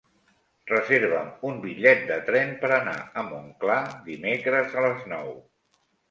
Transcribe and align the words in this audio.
Reserva'm 0.69 1.27
un 1.49 1.59
bitllet 1.65 1.99
de 2.11 2.17
tren 2.29 2.53
per 2.63 2.71
anar 2.77 2.95
a 3.23 3.25
Montclar 3.27 3.77
dimecres 4.07 4.73
a 4.83 4.87
les 4.87 5.05
nou. 5.13 5.29